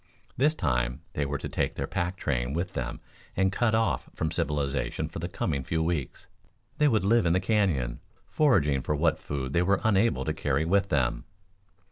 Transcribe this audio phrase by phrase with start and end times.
[0.35, 3.01] This time they were to take their pack train with them
[3.37, 6.25] and cut off from civilization for the coming few weeks,
[6.79, 10.65] they would live in the Canyon, foraging for what food they were unable to carry
[10.65, 11.25] with them.